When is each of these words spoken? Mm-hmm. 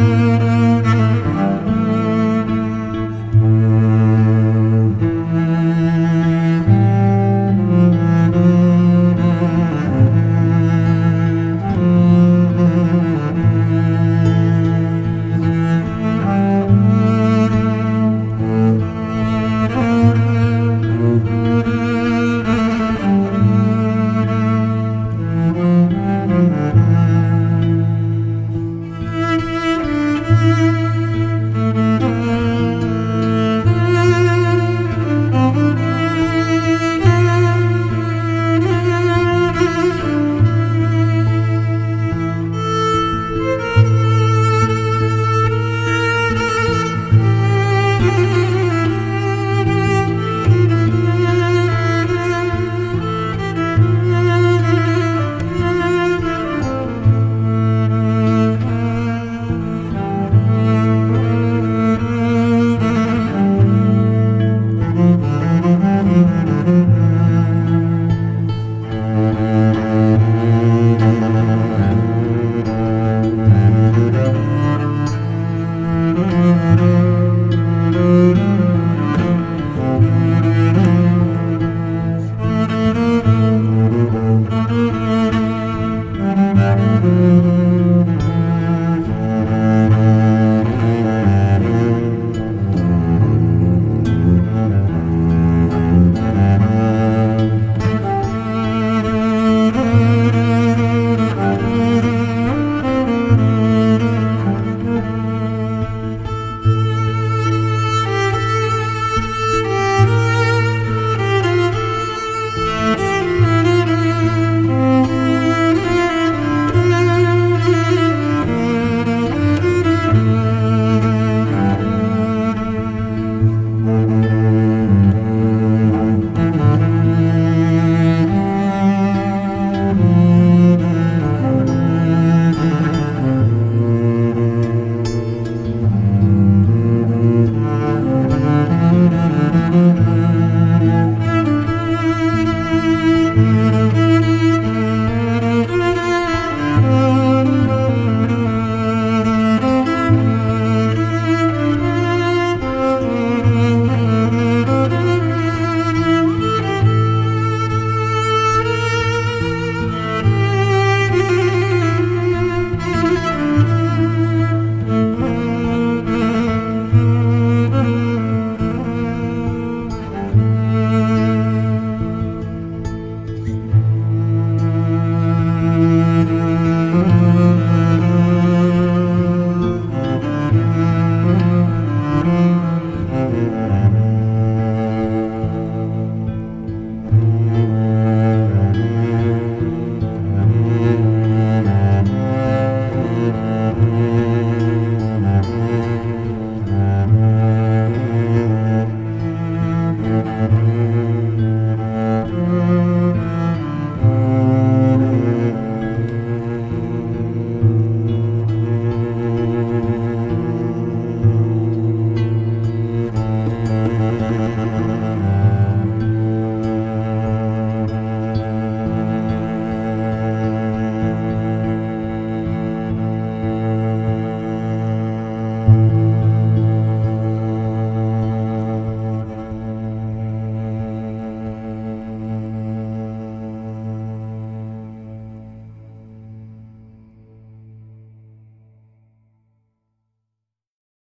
Mm-hmm. 0.00 0.29